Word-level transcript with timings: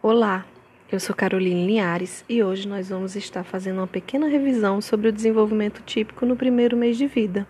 Olá, 0.00 0.46
eu 0.90 0.98
sou 0.98 1.14
Caroline 1.14 1.66
Linhares 1.66 2.24
e 2.28 2.42
hoje 2.42 2.66
nós 2.66 2.88
vamos 2.88 3.14
estar 3.14 3.44
fazendo 3.44 3.78
uma 3.78 3.86
pequena 3.86 4.26
revisão 4.26 4.80
sobre 4.80 5.08
o 5.08 5.12
desenvolvimento 5.12 5.82
típico 5.82 6.24
no 6.24 6.34
primeiro 6.34 6.76
mês 6.76 6.96
de 6.96 7.06
vida. 7.06 7.46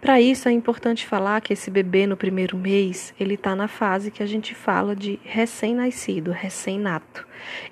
Para 0.00 0.20
isso 0.20 0.48
é 0.48 0.52
importante 0.52 1.06
falar 1.06 1.40
que 1.40 1.54
esse 1.54 1.70
bebê 1.70 2.06
no 2.06 2.16
primeiro 2.16 2.56
mês 2.56 3.14
ele 3.18 3.34
está 3.34 3.56
na 3.56 3.66
fase 3.66 4.10
que 4.10 4.22
a 4.22 4.26
gente 4.26 4.54
fala 4.54 4.94
de 4.94 5.18
recém-nascido, 5.24 6.30
recém-nato, 6.30 7.26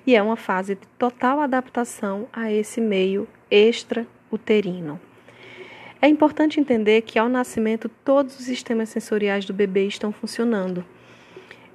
e 0.05 0.15
é 0.15 0.21
uma 0.21 0.35
fase 0.35 0.75
de 0.75 0.87
total 0.97 1.39
adaptação 1.39 2.27
a 2.33 2.51
esse 2.51 2.81
meio 2.81 3.27
extra-uterino. 3.49 4.99
É 6.03 6.07
importante 6.09 6.59
entender 6.59 7.01
que 7.03 7.17
ao 7.17 7.29
nascimento 7.29 7.87
todos 8.03 8.37
os 8.37 8.43
sistemas 8.43 8.89
sensoriais 8.89 9.45
do 9.45 9.53
bebê 9.53 9.87
estão 9.87 10.11
funcionando 10.11 10.83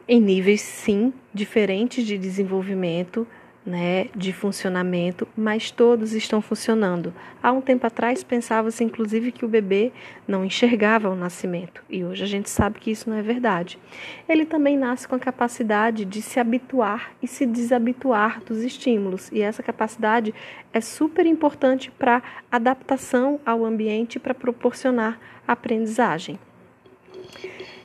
em 0.07 0.21
níveis 0.21 0.61
sim 0.61 1.15
diferentes 1.33 2.05
de 2.05 2.19
desenvolvimento, 2.19 3.27
né, 3.69 4.07
de 4.17 4.33
funcionamento, 4.33 5.29
mas 5.37 5.71
todos 5.71 6.15
estão 6.15 6.41
funcionando. 6.41 7.13
Há 7.43 7.53
um 7.53 7.61
tempo 7.61 7.87
atrás 7.87 8.25
pensava-se 8.25 8.83
inclusive 8.83 9.31
que 9.31 9.45
o 9.45 9.49
bebê 9.49 9.93
não 10.27 10.43
enxergava 10.43 11.11
o 11.11 11.15
nascimento, 11.15 11.85
e 11.89 12.03
hoje 12.03 12.25
a 12.25 12.27
gente 12.27 12.49
sabe 12.49 12.81
que 12.81 12.91
isso 12.91 13.11
não 13.11 13.17
é 13.19 13.23
verdade. 13.23 13.79
Ele 14.27 14.47
também 14.47 14.77
nasce 14.77 15.07
com 15.07 15.15
a 15.15 15.19
capacidade 15.19 16.07
de 16.07 16.23
se 16.23 16.41
habituar 16.41 17.13
e 17.23 17.29
se 17.29 17.45
desabituar 17.45 18.43
dos 18.43 18.63
estímulos, 18.63 19.31
e 19.31 19.43
essa 19.43 19.63
capacidade 19.63 20.35
é 20.73 20.81
super 20.81 21.27
importante 21.27 21.91
para 21.91 22.23
adaptação 22.51 23.39
ao 23.45 23.67
ambiente 23.67 24.19
para 24.19 24.33
proporcionar 24.33 25.21
aprendizagem. 25.47 26.39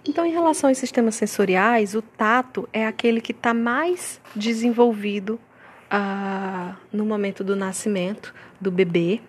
Então, 0.08 0.26
em 0.26 0.32
relação 0.32 0.70
aos 0.70 0.78
sistemas 0.78 1.16
sensoriais, 1.16 1.94
o 1.94 2.02
tato 2.02 2.68
é 2.72 2.86
aquele 2.86 3.20
que 3.20 3.32
está 3.32 3.54
mais 3.54 4.22
desenvolvido 4.34 5.40
ah, 5.96 6.76
no 6.92 7.06
momento 7.06 7.44
do 7.44 7.56
nascimento 7.56 8.34
do 8.60 8.72
bebê. 8.72 9.22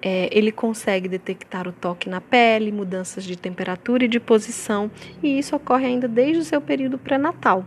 É, 0.00 0.30
ele 0.32 0.50
consegue 0.50 1.06
detectar 1.06 1.68
o 1.68 1.72
toque 1.72 2.08
na 2.08 2.18
pele, 2.18 2.72
mudanças 2.72 3.24
de 3.24 3.36
temperatura 3.36 4.04
e 4.04 4.08
de 4.08 4.18
posição, 4.18 4.90
e 5.22 5.38
isso 5.38 5.54
ocorre 5.54 5.86
ainda 5.86 6.08
desde 6.08 6.38
o 6.38 6.44
seu 6.44 6.60
período 6.60 6.96
pré-natal. 6.96 7.66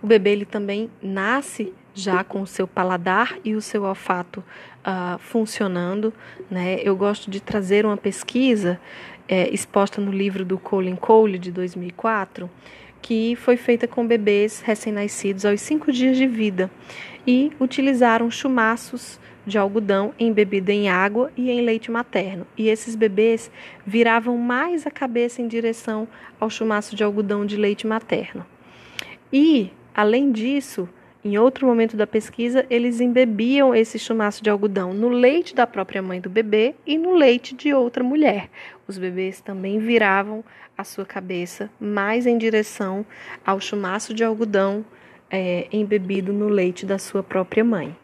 O 0.00 0.06
bebê 0.06 0.30
ele 0.30 0.44
também 0.44 0.88
nasce 1.02 1.72
já 1.92 2.22
com 2.22 2.42
o 2.42 2.46
seu 2.46 2.68
paladar 2.68 3.36
e 3.42 3.54
o 3.54 3.62
seu 3.62 3.84
olfato 3.84 4.44
uh, 4.86 5.18
funcionando. 5.18 6.12
Né? 6.48 6.78
Eu 6.82 6.94
gosto 6.94 7.30
de 7.30 7.40
trazer 7.40 7.86
uma 7.86 7.96
pesquisa 7.96 8.78
é, 9.26 9.48
exposta 9.48 10.00
no 10.00 10.12
livro 10.12 10.44
do 10.44 10.58
Colin 10.58 10.94
Cole, 10.94 11.38
de 11.38 11.50
2004, 11.50 12.48
que 13.00 13.36
foi 13.36 13.56
feita 13.56 13.86
com 13.86 14.06
bebês 14.06 14.60
recém-nascidos 14.60 15.44
aos 15.44 15.60
cinco 15.60 15.92
dias 15.92 16.16
de 16.16 16.26
vida 16.26 16.70
e 17.26 17.52
utilizaram 17.60 18.30
chumaços 18.30 19.18
de 19.46 19.56
algodão 19.56 20.12
embebida 20.18 20.72
em 20.72 20.88
água 20.88 21.30
e 21.36 21.50
em 21.50 21.60
leite 21.60 21.90
materno. 21.90 22.46
E 22.56 22.68
esses 22.68 22.96
bebês 22.96 23.50
viravam 23.86 24.36
mais 24.36 24.86
a 24.86 24.90
cabeça 24.90 25.40
em 25.40 25.46
direção 25.46 26.08
ao 26.40 26.50
chumaço 26.50 26.96
de 26.96 27.04
algodão 27.04 27.46
de 27.46 27.56
leite 27.56 27.86
materno. 27.86 28.44
E, 29.32 29.70
além 29.94 30.32
disso, 30.32 30.88
em 31.26 31.36
outro 31.38 31.66
momento 31.66 31.96
da 31.96 32.06
pesquisa, 32.06 32.64
eles 32.70 33.00
embebiam 33.00 33.74
esse 33.74 33.98
chumaço 33.98 34.44
de 34.44 34.48
algodão 34.48 34.94
no 34.94 35.08
leite 35.08 35.56
da 35.56 35.66
própria 35.66 36.00
mãe 36.00 36.20
do 36.20 36.30
bebê 36.30 36.76
e 36.86 36.96
no 36.96 37.16
leite 37.16 37.52
de 37.52 37.74
outra 37.74 38.04
mulher. 38.04 38.48
Os 38.86 38.96
bebês 38.96 39.40
também 39.40 39.80
viravam 39.80 40.44
a 40.78 40.84
sua 40.84 41.04
cabeça 41.04 41.68
mais 41.80 42.28
em 42.28 42.38
direção 42.38 43.04
ao 43.44 43.58
chumaço 43.58 44.14
de 44.14 44.22
algodão 44.22 44.84
é, 45.28 45.66
embebido 45.72 46.32
no 46.32 46.46
leite 46.46 46.86
da 46.86 46.96
sua 46.96 47.24
própria 47.24 47.64
mãe. 47.64 47.96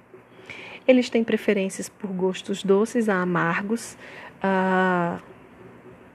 Eles 0.85 1.09
têm 1.09 1.23
preferências 1.23 1.89
por 1.89 2.11
gostos 2.11 2.65
doces 2.65 3.09
a 3.09 3.23
amargos. 3.23 3.97
Ah, 4.43 5.21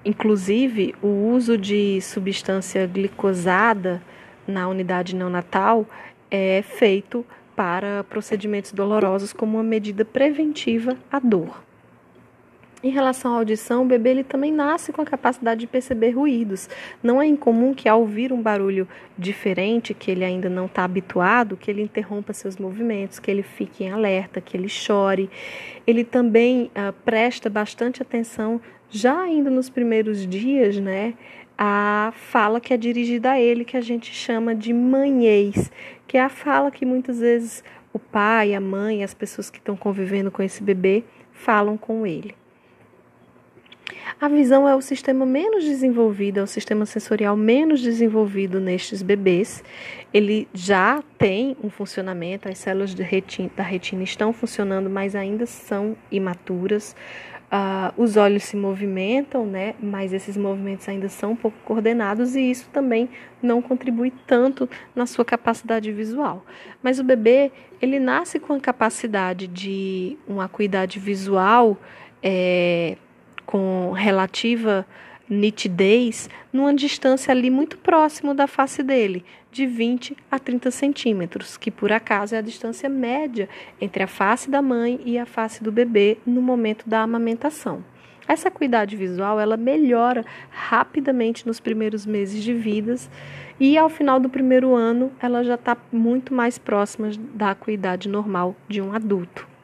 inclusive, 0.03 0.93
o 1.01 1.07
uso 1.07 1.57
de 1.57 2.01
substância 2.01 2.85
glicosada 2.85 4.01
na 4.45 4.67
unidade 4.67 5.15
neonatal 5.15 5.87
é 6.29 6.61
feito 6.61 7.25
para 7.55 8.03
procedimentos 8.03 8.71
dolorosos 8.71 9.33
como 9.33 9.57
uma 9.57 9.63
medida 9.63 10.05
preventiva 10.05 10.95
à 11.11 11.19
dor. 11.19 11.67
Em 12.83 12.91
relação 12.91 13.33
à 13.33 13.37
audição, 13.37 13.81
o 13.81 13.85
bebê 13.87 14.11
ele 14.11 14.23
também 14.23 14.51
nasce 14.51 14.93
com 14.93 15.01
a 15.01 15.05
capacidade 15.05 15.61
de 15.61 15.67
perceber 15.67 16.11
ruídos. 16.11 16.69
Não 17.01 17.19
é 17.19 17.25
incomum 17.25 17.73
que 17.73 17.89
ao 17.89 18.01
ouvir 18.01 18.31
um 18.31 18.39
barulho 18.39 18.87
diferente, 19.17 19.95
que 19.95 20.11
ele 20.11 20.23
ainda 20.23 20.47
não 20.47 20.67
está 20.67 20.83
habituado, 20.83 21.57
que 21.57 21.71
ele 21.71 21.81
interrompa 21.81 22.33
seus 22.33 22.57
movimentos, 22.57 23.17
que 23.17 23.31
ele 23.31 23.41
fique 23.41 23.83
em 23.83 23.91
alerta, 23.91 24.39
que 24.39 24.55
ele 24.55 24.69
chore. 24.69 25.27
Ele 25.87 26.03
também 26.03 26.65
uh, 26.75 26.93
presta 27.03 27.49
bastante 27.49 28.03
atenção, 28.03 28.61
já 28.91 29.21
ainda 29.21 29.49
nos 29.49 29.71
primeiros 29.71 30.27
dias, 30.27 30.77
né, 30.77 31.15
a 31.57 32.13
fala 32.15 32.59
que 32.59 32.73
é 32.73 32.77
dirigida 32.77 33.31
a 33.31 33.39
ele, 33.39 33.65
que 33.65 33.75
a 33.75 33.81
gente 33.81 34.13
chama 34.13 34.53
de 34.53 34.71
manhês, 34.71 35.71
que 36.07 36.17
é 36.17 36.21
a 36.21 36.29
fala 36.29 36.69
que 36.69 36.85
muitas 36.85 37.19
vezes 37.19 37.63
o 37.91 37.99
pai, 37.99 38.53
a 38.53 38.61
mãe, 38.61 39.03
as 39.03 39.13
pessoas 39.13 39.49
que 39.49 39.57
estão 39.57 39.75
convivendo 39.75 40.29
com 40.29 40.43
esse 40.43 40.61
bebê 40.61 41.03
falam 41.31 41.77
com 41.77 42.05
ele. 42.05 42.35
A 44.19 44.27
visão 44.27 44.67
é 44.67 44.75
o 44.75 44.81
sistema 44.81 45.25
menos 45.25 45.63
desenvolvido, 45.63 46.39
é 46.39 46.43
o 46.43 46.47
sistema 46.47 46.85
sensorial 46.85 47.35
menos 47.35 47.81
desenvolvido 47.81 48.59
nestes 48.59 49.03
bebês. 49.03 49.63
Ele 50.13 50.47
já 50.53 51.03
tem 51.17 51.55
um 51.63 51.69
funcionamento, 51.69 52.49
as 52.49 52.57
células 52.57 52.93
retina, 52.93 53.49
da 53.55 53.63
retina 53.63 54.03
estão 54.03 54.33
funcionando, 54.33 54.89
mas 54.89 55.15
ainda 55.15 55.45
são 55.45 55.95
imaturas. 56.11 56.95
Uh, 57.49 58.01
os 58.01 58.17
olhos 58.17 58.43
se 58.43 58.57
movimentam, 58.57 59.45
né? 59.45 59.73
Mas 59.81 60.11
esses 60.11 60.35
movimentos 60.35 60.87
ainda 60.89 61.07
são 61.07 61.33
pouco 61.33 61.57
coordenados 61.63 62.35
e 62.35 62.41
isso 62.41 62.69
também 62.73 63.07
não 63.41 63.61
contribui 63.61 64.11
tanto 64.25 64.69
na 64.93 65.05
sua 65.05 65.23
capacidade 65.23 65.89
visual. 65.93 66.45
Mas 66.83 66.99
o 66.99 67.05
bebê 67.05 67.51
ele 67.81 67.99
nasce 67.99 68.37
com 68.37 68.53
a 68.53 68.59
capacidade 68.59 69.47
de 69.47 70.17
uma 70.27 70.43
acuidade 70.43 70.99
visual 70.99 71.77
é, 72.21 72.97
com 73.45 73.91
relativa 73.91 74.85
nitidez 75.29 76.29
numa 76.51 76.73
distância 76.73 77.31
ali 77.31 77.49
muito 77.49 77.77
próximo 77.77 78.33
da 78.33 78.47
face 78.47 78.81
dele, 78.81 79.25
de 79.51 79.65
20 79.65 80.15
a 80.29 80.39
30 80.39 80.71
centímetros, 80.71 81.57
que 81.57 81.71
por 81.71 81.91
acaso 81.91 82.35
é 82.35 82.37
a 82.37 82.41
distância 82.41 82.87
média 82.87 83.49
entre 83.79 84.03
a 84.03 84.07
face 84.07 84.49
da 84.49 84.61
mãe 84.61 84.99
e 85.05 85.17
a 85.17 85.25
face 85.25 85.63
do 85.63 85.71
bebê 85.71 86.17
no 86.25 86.41
momento 86.41 86.87
da 86.87 87.01
amamentação. 87.01 87.83
Essa 88.27 88.49
acuidade 88.49 88.97
visual 88.97 89.39
ela 89.39 89.55
melhora 89.55 90.25
rapidamente 90.49 91.47
nos 91.47 91.61
primeiros 91.61 92.05
meses 92.05 92.43
de 92.43 92.53
vida 92.53 92.95
e 93.59 93.77
ao 93.77 93.89
final 93.89 94.19
do 94.19 94.29
primeiro 94.29 94.75
ano 94.75 95.11
ela 95.19 95.43
já 95.43 95.55
está 95.55 95.77
muito 95.91 96.33
mais 96.33 96.57
próxima 96.57 97.09
da 97.33 97.51
acuidade 97.51 98.09
normal 98.09 98.55
de 98.67 98.81
um 98.81 98.93
adulto. 98.93 99.56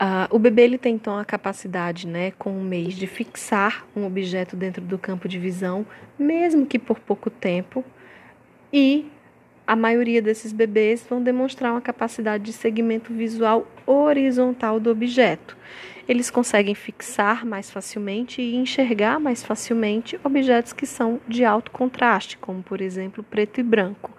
Uh, 0.00 0.30
o 0.30 0.38
bebê 0.38 0.62
ele 0.62 0.78
tem 0.78 0.94
então 0.94 1.18
a 1.18 1.24
capacidade, 1.24 2.06
né, 2.06 2.30
com 2.38 2.52
um 2.52 2.62
mês, 2.62 2.94
de 2.94 3.08
fixar 3.08 3.84
um 3.96 4.06
objeto 4.06 4.54
dentro 4.54 4.80
do 4.80 4.96
campo 4.96 5.26
de 5.26 5.40
visão, 5.40 5.84
mesmo 6.16 6.64
que 6.64 6.78
por 6.78 7.00
pouco 7.00 7.28
tempo, 7.28 7.84
e 8.72 9.10
a 9.66 9.74
maioria 9.74 10.22
desses 10.22 10.52
bebês 10.52 11.04
vão 11.10 11.20
demonstrar 11.20 11.72
uma 11.72 11.80
capacidade 11.80 12.44
de 12.44 12.52
segmento 12.52 13.12
visual 13.12 13.66
horizontal 13.84 14.78
do 14.78 14.88
objeto. 14.88 15.56
Eles 16.08 16.30
conseguem 16.30 16.76
fixar 16.76 17.44
mais 17.44 17.68
facilmente 17.68 18.40
e 18.40 18.54
enxergar 18.54 19.18
mais 19.18 19.42
facilmente 19.42 20.18
objetos 20.22 20.72
que 20.72 20.86
são 20.86 21.20
de 21.26 21.44
alto 21.44 21.72
contraste, 21.72 22.38
como 22.38 22.62
por 22.62 22.80
exemplo 22.80 23.22
preto 23.24 23.58
e 23.58 23.64
branco 23.64 24.12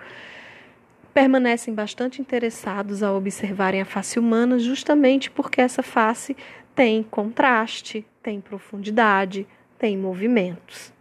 permanecem 1.19 1.73
bastante 1.73 2.21
interessados 2.21 3.03
a 3.03 3.11
observarem 3.11 3.81
a 3.81 3.85
face 3.85 4.17
humana, 4.17 4.57
justamente 4.57 5.29
porque 5.29 5.59
essa 5.59 5.83
face 5.83 6.33
tem 6.73 7.03
contraste, 7.03 8.05
tem 8.23 8.39
profundidade, 8.39 9.45
tem 9.77 9.97
movimentos. 9.97 10.93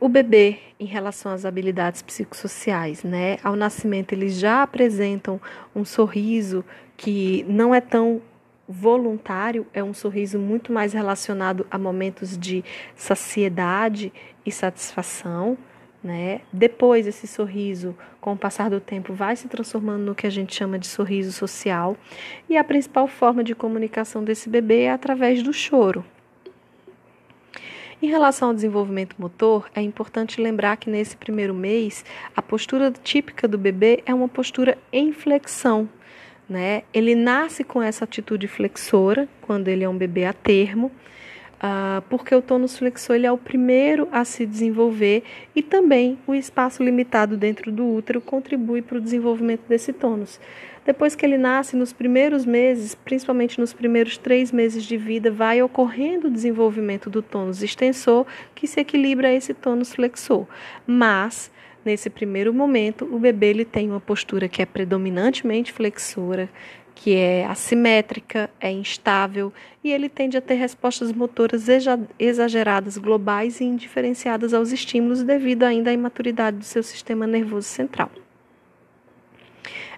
O 0.00 0.08
bebê, 0.08 0.58
em 0.80 0.84
relação 0.84 1.30
às 1.30 1.44
habilidades 1.44 2.02
psicossociais, 2.02 3.04
né? 3.04 3.38
Ao 3.40 3.54
nascimento, 3.54 4.14
eles 4.14 4.34
já 4.34 4.64
apresentam 4.64 5.40
um 5.72 5.84
sorriso 5.84 6.64
que 6.96 7.46
não 7.48 7.72
é 7.72 7.80
tão 7.80 8.20
voluntário, 8.68 9.64
é 9.72 9.84
um 9.84 9.94
sorriso 9.94 10.40
muito 10.40 10.72
mais 10.72 10.92
relacionado 10.92 11.64
a 11.70 11.78
momentos 11.78 12.36
de 12.36 12.64
saciedade 12.96 14.12
e 14.44 14.50
satisfação 14.50 15.56
Né? 16.02 16.40
Depois, 16.50 17.06
esse 17.06 17.26
sorriso, 17.26 17.94
com 18.20 18.32
o 18.32 18.36
passar 18.36 18.70
do 18.70 18.80
tempo, 18.80 19.12
vai 19.12 19.36
se 19.36 19.48
transformando 19.48 20.04
no 20.04 20.14
que 20.14 20.26
a 20.26 20.30
gente 20.30 20.54
chama 20.54 20.78
de 20.78 20.86
sorriso 20.86 21.30
social. 21.30 21.96
E 22.48 22.56
a 22.56 22.64
principal 22.64 23.06
forma 23.06 23.44
de 23.44 23.54
comunicação 23.54 24.24
desse 24.24 24.48
bebê 24.48 24.82
é 24.82 24.92
através 24.92 25.42
do 25.42 25.52
choro. 25.52 26.04
Em 28.02 28.06
relação 28.06 28.48
ao 28.48 28.54
desenvolvimento 28.54 29.14
motor, 29.18 29.70
é 29.74 29.82
importante 29.82 30.40
lembrar 30.40 30.78
que 30.78 30.88
nesse 30.88 31.14
primeiro 31.14 31.52
mês, 31.52 32.02
a 32.34 32.40
postura 32.40 32.90
típica 32.90 33.46
do 33.46 33.58
bebê 33.58 34.02
é 34.06 34.14
uma 34.14 34.26
postura 34.26 34.78
em 34.90 35.12
flexão. 35.12 35.86
Né? 36.48 36.82
Ele 36.94 37.14
nasce 37.14 37.62
com 37.62 37.82
essa 37.82 38.04
atitude 38.04 38.48
flexora, 38.48 39.28
quando 39.42 39.68
ele 39.68 39.84
é 39.84 39.88
um 39.88 39.98
bebê 39.98 40.24
a 40.24 40.32
termo, 40.32 40.90
Uh, 41.62 42.00
porque 42.08 42.34
o 42.34 42.40
tônus 42.40 42.78
flexor 42.78 43.16
ele 43.16 43.26
é 43.26 43.32
o 43.32 43.36
primeiro 43.36 44.08
a 44.10 44.24
se 44.24 44.46
desenvolver 44.46 45.22
e 45.54 45.62
também 45.62 46.18
o 46.26 46.34
espaço 46.34 46.82
limitado 46.82 47.36
dentro 47.36 47.70
do 47.70 47.86
útero 47.86 48.18
contribui 48.18 48.80
para 48.80 48.96
o 48.96 49.00
desenvolvimento 49.00 49.68
desse 49.68 49.92
tônus. 49.92 50.40
Depois 50.86 51.14
que 51.14 51.24
ele 51.24 51.36
nasce, 51.36 51.76
nos 51.76 51.92
primeiros 51.92 52.46
meses, 52.46 52.94
principalmente 52.94 53.60
nos 53.60 53.72
primeiros 53.72 54.16
três 54.16 54.50
meses 54.50 54.82
de 54.84 54.96
vida, 54.96 55.30
vai 55.30 55.62
ocorrendo 55.62 56.28
o 56.28 56.30
desenvolvimento 56.30 57.10
do 57.10 57.20
tônus 57.20 57.62
extensor, 57.62 58.26
que 58.54 58.66
se 58.66 58.80
equilibra 58.80 59.28
a 59.28 59.32
esse 59.32 59.52
tônus 59.52 59.92
flexor. 59.92 60.46
Mas, 60.86 61.50
nesse 61.84 62.08
primeiro 62.08 62.54
momento, 62.54 63.04
o 63.04 63.18
bebê 63.18 63.50
ele 63.50 63.64
tem 63.66 63.90
uma 63.90 64.00
postura 64.00 64.48
que 64.48 64.62
é 64.62 64.66
predominantemente 64.66 65.72
flexora, 65.72 66.48
que 67.02 67.16
é 67.16 67.46
assimétrica, 67.46 68.50
é 68.60 68.70
instável 68.70 69.50
e 69.82 69.90
ele 69.90 70.06
tende 70.06 70.36
a 70.36 70.40
ter 70.40 70.56
respostas 70.56 71.10
motoras 71.10 71.66
exageradas, 72.18 72.98
globais 72.98 73.58
e 73.58 73.64
indiferenciadas 73.64 74.52
aos 74.52 74.70
estímulos 74.70 75.22
devido 75.22 75.62
ainda 75.62 75.88
à 75.88 75.94
imaturidade 75.94 76.58
do 76.58 76.64
seu 76.64 76.82
sistema 76.82 77.26
nervoso 77.26 77.66
central. 77.66 78.10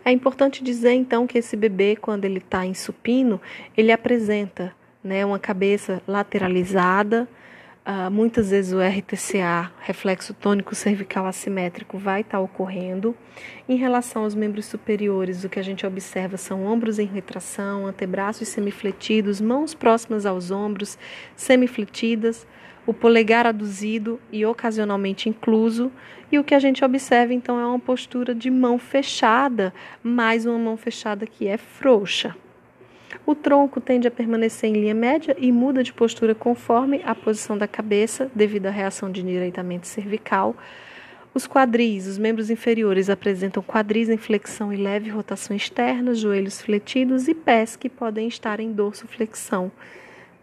É 0.05 0.13
importante 0.13 0.63
dizer 0.63 0.93
então 0.93 1.27
que 1.27 1.39
esse 1.39 1.57
bebê, 1.57 1.97
quando 1.97 2.25
ele 2.25 2.39
está 2.39 2.65
em 2.65 2.73
supino, 2.73 3.41
ele 3.77 3.91
apresenta 3.91 4.73
né, 5.03 5.27
uma 5.27 5.41
cabeça 5.41 6.01
lateralizada, 6.07 7.29
Uh, 7.85 8.09
muitas 8.09 8.51
vezes 8.51 8.73
o 8.73 8.79
RTCA, 8.81 9.73
reflexo 9.81 10.33
tônico 10.33 10.73
cervical 10.73 11.27
assimétrico, 11.27 11.99
vai 11.99 12.21
estar 12.21 12.39
tá 12.39 12.41
ocorrendo. 12.41 13.13
Em 13.69 13.77
relação 13.77 14.23
aos 14.23 14.37
membros 14.37 14.67
superiores, 14.67 15.43
o 15.43 15.49
que 15.49 15.59
a 15.59 15.65
gente 15.65 15.85
observa 15.85 16.37
são 16.37 16.65
ombros 16.65 17.01
em 17.01 17.07
retração, 17.07 17.85
antebraços 17.85 18.47
semifletidos, 18.47 19.41
mãos 19.41 19.75
próximas 19.75 20.25
aos 20.25 20.53
ombros, 20.53 20.97
semifletidas, 21.35 22.47
o 22.87 22.95
polegar 22.95 23.49
aduzido 23.49 24.21
e 24.31 24.47
ocasionalmente 24.47 25.29
incluso. 25.29 25.91
E 26.31 26.39
o 26.39 26.45
que 26.45 26.55
a 26.55 26.61
gente 26.61 26.85
observa 26.85 27.35
então 27.35 27.59
é 27.59 27.67
uma 27.67 27.81
postura 27.81 28.33
de 28.33 28.49
mão 28.49 28.79
fechada, 28.79 29.75
mais 30.05 30.47
uma 30.47 30.59
mão 30.59 30.77
fechada 30.77 31.27
que 31.27 31.49
é 31.49 31.57
frouxa. 31.57 32.37
O 33.25 33.35
tronco 33.35 33.81
tende 33.81 34.09
a 34.09 34.11
permanecer 34.11 34.71
em 34.71 34.75
linha 34.75 34.95
média 34.95 35.37
e 35.39 35.53
muda 35.53 35.83
de 35.83 35.93
postura 35.93 36.35
conforme 36.35 37.01
a 37.05 37.15
posição 37.15 37.57
da 37.57 37.69
cabeça, 37.69 38.31
devido 38.35 38.67
à 38.67 38.71
reação 38.71 39.11
de 39.11 39.21
endireitamento 39.21 39.87
cervical. 39.87 40.57
Os 41.35 41.47
quadris, 41.47 42.07
os 42.07 42.19
membros 42.19 42.51
inferiores 42.51 43.09
apresentam 43.09 43.63
quadris 43.63 44.09
em 44.09 44.19
flexão 44.19 44.73
e 44.73 44.77
leve 44.77 45.09
rotação 45.09 45.57
externa, 45.57 46.15
joelhos 46.15 46.61
fletidos 46.61 47.27
e 47.27 47.35
pés 47.35 47.75
que 47.75 47.89
podem 47.89 48.29
estar 48.29 48.61
em 48.61 48.73
dorsoflexão, 48.73 49.73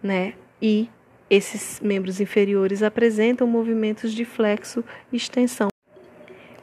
né? 0.01 0.33
E 0.61 0.89
esses 1.29 1.79
membros 1.79 2.19
inferiores 2.19 2.81
apresentam 2.81 3.45
movimentos 3.45 4.13
de 4.13 4.25
flexo 4.25 4.83
e 5.11 5.17
extensão. 5.17 5.69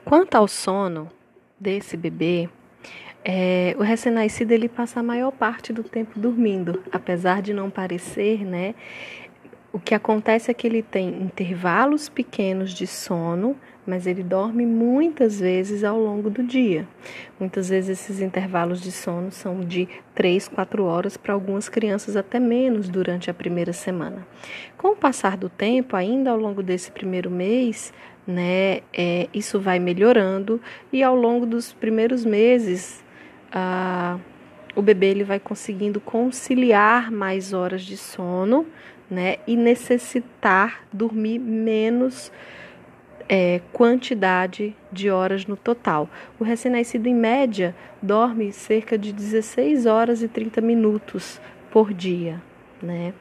Quanto 0.05 0.35
ao 0.35 0.49
sono 0.49 1.09
desse 1.59 1.97
bebê, 1.97 2.49
é, 3.29 3.75
o 3.77 3.83
recém-nascido 3.83 4.53
ele 4.53 4.69
passa 4.69 5.01
a 5.01 5.03
maior 5.03 5.33
parte 5.33 5.73
do 5.73 5.83
tempo 5.83 6.17
dormindo, 6.17 6.81
apesar 6.93 7.43
de 7.43 7.53
não 7.53 7.69
parecer, 7.69 8.47
né? 8.47 8.73
O 9.73 9.81
que 9.81 9.97
acontece 9.97 10.49
é 10.49 10.55
que 10.55 10.65
ele 10.65 10.81
tem 10.81 11.09
intervalos 11.09 12.09
pequenos 12.09 12.73
de 12.73 12.87
sono, 12.87 13.57
mas 13.85 14.07
ele 14.07 14.23
dorme 14.23 14.65
muitas 14.65 15.41
vezes 15.41 15.83
ao 15.83 15.99
longo 15.99 16.31
do 16.31 16.41
dia. 16.45 16.87
Muitas 17.39 17.69
vezes 17.69 18.01
esses 18.01 18.23
intervalos 18.23 18.81
de 18.81 18.93
sono 18.93 19.33
são 19.33 19.59
de 19.59 19.89
3, 20.15 20.47
4 20.47 20.85
horas, 20.85 21.17
para 21.17 21.35
algumas 21.35 21.69
crianças 21.69 22.15
até 22.15 22.39
menos 22.39 22.89
durante 22.89 23.29
a 23.29 23.35
primeira 23.35 23.73
semana. 23.73 24.25
Com 24.79 24.93
o 24.93 24.97
passar 24.97 25.37
do 25.37 25.49
tempo, 25.49 25.97
ainda 25.97 26.31
ao 26.31 26.39
longo 26.39 26.63
desse 26.63 26.93
primeiro 26.93 27.29
mês, 27.29 27.93
né, 28.25 28.83
é, 28.97 29.29
isso 29.35 29.59
vai 29.59 29.81
melhorando 29.81 30.61
e 30.93 31.03
ao 31.03 31.17
longo 31.17 31.45
dos 31.45 31.73
primeiros 31.73 32.25
meses 32.25 33.05
o 34.75 34.83
bebê 34.83 35.07
ele 35.07 35.25
vai 35.25 35.41
conseguindo 35.41 36.01
conciliar 36.01 37.11
mais 37.11 37.53
horas 37.53 37.83
de 37.83 37.97
sono, 37.97 38.67
né, 39.11 39.37
e 39.47 39.57
necessitar 39.57 40.83
dormir 40.93 41.39
menos 41.39 42.33
é, 43.29 43.61
quantidade 43.73 44.75
de 44.93 45.11
horas 45.11 45.47
no 45.47 45.57
total. 45.57 46.09
O 46.39 46.45
recém-nascido, 46.45 47.09
em 47.09 47.15
média, 47.15 47.75
dorme 48.03 48.53
cerca 48.53 48.97
de 48.99 49.13
16 49.13 49.87
horas 49.87 50.23
e 50.23 50.29
30 50.29 50.61
minutos 50.61 51.41
por 51.71 51.93
dia. 51.93 52.41
Né? 52.83 53.13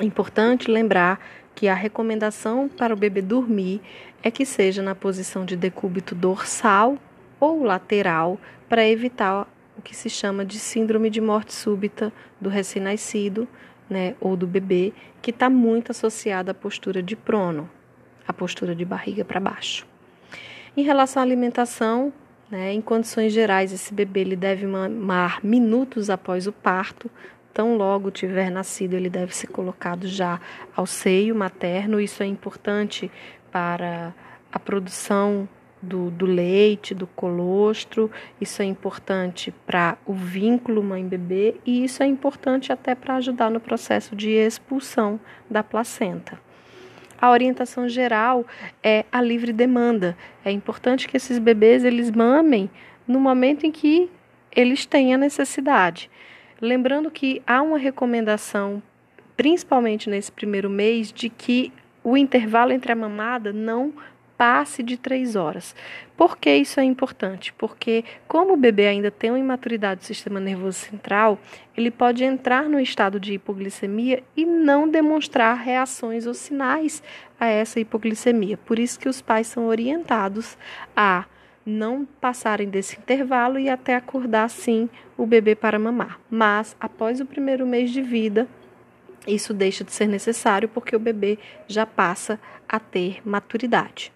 Importante 0.00 0.70
lembrar 0.70 1.20
que 1.54 1.68
a 1.68 1.74
recomendação 1.74 2.68
para 2.68 2.92
o 2.92 2.96
bebê 2.96 3.22
dormir 3.22 3.80
é 4.22 4.30
que 4.30 4.44
seja 4.44 4.82
na 4.82 4.94
posição 4.94 5.44
de 5.44 5.56
decúbito 5.56 6.14
dorsal 6.14 6.98
ou 7.38 7.62
lateral 7.62 8.38
para 8.68 8.86
evitar 8.86 9.46
o 9.76 9.82
que 9.82 9.94
se 9.94 10.08
chama 10.08 10.44
de 10.44 10.58
síndrome 10.58 11.10
de 11.10 11.20
morte 11.20 11.52
súbita 11.52 12.12
do 12.40 12.48
recém-nascido, 12.48 13.46
né, 13.88 14.14
ou 14.20 14.36
do 14.36 14.46
bebê, 14.46 14.92
que 15.22 15.30
está 15.30 15.48
muito 15.48 15.90
associada 15.92 16.50
à 16.50 16.54
postura 16.54 17.02
de 17.02 17.14
prono, 17.14 17.68
a 18.26 18.32
postura 18.32 18.74
de 18.74 18.84
barriga 18.84 19.24
para 19.24 19.38
baixo. 19.38 19.86
Em 20.76 20.82
relação 20.82 21.22
à 21.22 21.24
alimentação, 21.24 22.12
né, 22.50 22.72
em 22.72 22.80
condições 22.80 23.32
gerais, 23.32 23.72
esse 23.72 23.92
bebê 23.92 24.20
ele 24.20 24.36
deve 24.36 24.66
mamar 24.66 25.40
minutos 25.44 26.10
após 26.10 26.46
o 26.46 26.52
parto. 26.52 27.10
Tão 27.52 27.76
logo 27.76 28.10
tiver 28.10 28.50
nascido, 28.50 28.94
ele 28.94 29.08
deve 29.08 29.34
ser 29.34 29.46
colocado 29.46 30.06
já 30.06 30.40
ao 30.74 30.86
seio 30.86 31.34
materno. 31.34 32.00
Isso 32.00 32.22
é 32.22 32.26
importante 32.26 33.10
para 33.50 34.14
a 34.52 34.58
produção 34.58 35.48
do, 35.86 36.10
do 36.10 36.26
leite, 36.26 36.94
do 36.94 37.06
colostro. 37.06 38.10
Isso 38.40 38.60
é 38.60 38.64
importante 38.64 39.52
para 39.66 39.96
o 40.04 40.12
vínculo 40.12 40.82
mãe-bebê 40.82 41.56
e 41.64 41.84
isso 41.84 42.02
é 42.02 42.06
importante 42.06 42.72
até 42.72 42.94
para 42.94 43.16
ajudar 43.16 43.50
no 43.50 43.60
processo 43.60 44.14
de 44.14 44.30
expulsão 44.30 45.18
da 45.50 45.62
placenta. 45.62 46.38
A 47.18 47.30
orientação 47.30 47.88
geral 47.88 48.44
é 48.82 49.04
a 49.10 49.22
livre 49.22 49.52
demanda. 49.52 50.16
É 50.44 50.50
importante 50.50 51.08
que 51.08 51.16
esses 51.16 51.38
bebês 51.38 51.84
eles 51.84 52.10
mamem 52.10 52.68
no 53.08 53.18
momento 53.18 53.64
em 53.64 53.72
que 53.72 54.10
eles 54.54 54.84
têm 54.84 55.14
a 55.14 55.18
necessidade. 55.18 56.10
Lembrando 56.60 57.10
que 57.10 57.42
há 57.46 57.62
uma 57.62 57.78
recomendação, 57.78 58.82
principalmente 59.36 60.10
nesse 60.10 60.32
primeiro 60.32 60.68
mês, 60.68 61.12
de 61.12 61.28
que 61.28 61.72
o 62.02 62.16
intervalo 62.16 62.72
entre 62.72 62.92
a 62.92 62.96
mamada 62.96 63.52
não 63.52 63.92
passe 64.36 64.82
de 64.82 64.96
três 64.96 65.36
horas. 65.36 65.74
Por 66.16 66.36
que 66.36 66.54
isso 66.54 66.80
é 66.80 66.84
importante? 66.84 67.52
Porque, 67.52 68.04
como 68.26 68.54
o 68.54 68.56
bebê 68.56 68.86
ainda 68.86 69.10
tem 69.10 69.30
uma 69.30 69.38
imaturidade 69.38 70.00
do 70.00 70.06
sistema 70.06 70.40
nervoso 70.40 70.78
central, 70.78 71.38
ele 71.76 71.90
pode 71.90 72.24
entrar 72.24 72.68
no 72.68 72.80
estado 72.80 73.18
de 73.18 73.34
hipoglicemia 73.34 74.22
e 74.36 74.44
não 74.44 74.88
demonstrar 74.88 75.56
reações 75.56 76.26
ou 76.26 76.34
sinais 76.34 77.02
a 77.38 77.46
essa 77.46 77.80
hipoglicemia. 77.80 78.56
Por 78.56 78.78
isso 78.78 78.98
que 78.98 79.08
os 79.08 79.20
pais 79.20 79.46
são 79.46 79.66
orientados 79.66 80.56
a 80.96 81.24
não 81.64 82.06
passarem 82.20 82.68
desse 82.68 82.96
intervalo 82.96 83.58
e 83.58 83.68
até 83.68 83.96
acordar 83.96 84.48
sim 84.48 84.88
o 85.16 85.26
bebê 85.26 85.54
para 85.54 85.78
mamar. 85.78 86.20
Mas 86.30 86.76
após 86.78 87.20
o 87.20 87.26
primeiro 87.26 87.66
mês 87.66 87.90
de 87.90 88.00
vida, 88.00 88.46
isso 89.26 89.52
deixa 89.52 89.82
de 89.82 89.92
ser 89.92 90.06
necessário 90.06 90.68
porque 90.68 90.94
o 90.94 91.00
bebê 91.00 91.38
já 91.66 91.84
passa 91.84 92.38
a 92.68 92.78
ter 92.78 93.20
maturidade. 93.26 94.15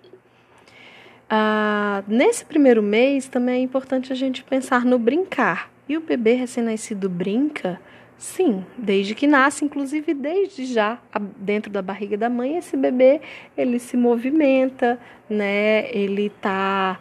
Ah, 1.33 2.03
nesse 2.09 2.45
primeiro 2.45 2.83
mês 2.83 3.29
também 3.29 3.61
é 3.61 3.63
importante 3.63 4.13
a 4.13 4.17
gente 4.17 4.43
pensar 4.43 4.85
no 4.85 4.99
brincar. 4.99 5.71
E 5.89 5.97
o 5.97 6.01
bebê 6.01 6.35
recém-nascido 6.35 7.09
brinca? 7.09 7.81
Sim, 8.19 8.67
desde 8.77 9.15
que 9.15 9.29
nasce, 9.29 9.65
inclusive 9.65 10.13
desde 10.13 10.67
já 10.67 10.99
dentro 11.37 11.71
da 11.71 11.81
barriga 11.81 12.19
da 12.19 12.29
mãe, 12.29 12.57
esse 12.57 12.77
bebê 12.77 13.21
ele 13.57 13.79
se 13.79 13.97
movimenta, 13.97 14.99
né? 15.29 15.89
Ele 15.95 16.27
está 16.27 16.99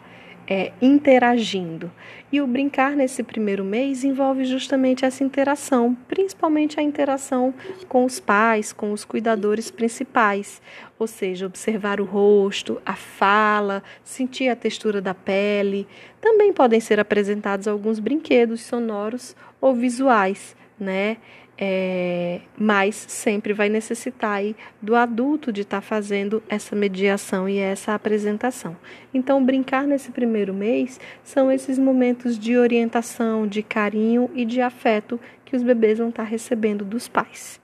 é, 0.50 0.72
interagindo. 0.82 1.88
E 2.32 2.40
o 2.40 2.46
brincar 2.46 2.96
nesse 2.96 3.22
primeiro 3.22 3.64
mês 3.64 4.02
envolve 4.02 4.44
justamente 4.44 5.04
essa 5.04 5.22
interação, 5.22 5.96
principalmente 6.08 6.80
a 6.80 6.82
interação 6.82 7.54
com 7.88 8.04
os 8.04 8.18
pais, 8.18 8.72
com 8.72 8.92
os 8.92 9.04
cuidadores 9.04 9.70
principais, 9.70 10.60
ou 10.98 11.06
seja, 11.06 11.46
observar 11.46 12.00
o 12.00 12.04
rosto, 12.04 12.82
a 12.84 12.94
fala, 12.96 13.82
sentir 14.02 14.48
a 14.48 14.56
textura 14.56 15.00
da 15.00 15.14
pele. 15.14 15.86
Também 16.20 16.52
podem 16.52 16.80
ser 16.80 16.98
apresentados 16.98 17.68
alguns 17.68 18.00
brinquedos 18.00 18.60
sonoros 18.62 19.36
ou 19.60 19.72
visuais, 19.72 20.56
né? 20.78 21.16
É, 21.62 22.40
mas 22.56 22.94
sempre 22.96 23.52
vai 23.52 23.68
necessitar 23.68 24.36
aí 24.36 24.56
do 24.80 24.96
adulto 24.96 25.52
de 25.52 25.60
estar 25.60 25.82
tá 25.82 25.82
fazendo 25.82 26.42
essa 26.48 26.74
mediação 26.74 27.46
e 27.46 27.58
essa 27.58 27.94
apresentação. 27.94 28.74
Então, 29.12 29.44
brincar 29.44 29.86
nesse 29.86 30.10
primeiro 30.10 30.54
mês 30.54 30.98
são 31.22 31.52
esses 31.52 31.78
momentos 31.78 32.38
de 32.38 32.56
orientação, 32.56 33.46
de 33.46 33.62
carinho 33.62 34.30
e 34.34 34.46
de 34.46 34.62
afeto 34.62 35.20
que 35.44 35.54
os 35.54 35.62
bebês 35.62 35.98
vão 35.98 36.08
estar 36.08 36.22
tá 36.22 36.28
recebendo 36.28 36.82
dos 36.82 37.08
pais. 37.08 37.60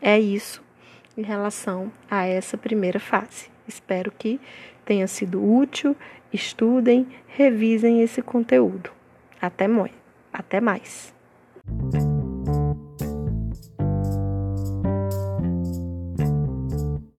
É 0.00 0.20
isso 0.20 0.62
em 1.16 1.22
relação 1.22 1.90
a 2.08 2.26
essa 2.26 2.56
primeira 2.56 3.00
fase. 3.00 3.50
Espero 3.66 4.12
que 4.12 4.40
tenha 4.84 5.08
sido 5.08 5.44
útil. 5.44 5.96
Estudem, 6.32 7.08
revisem 7.26 8.02
esse 8.02 8.22
conteúdo. 8.22 8.90
Até, 9.40 9.66
até 10.32 10.60
mais. 10.60 11.12